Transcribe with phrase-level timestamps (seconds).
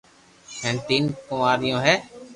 [0.61, 1.95] ھين تين ڪواريو ھي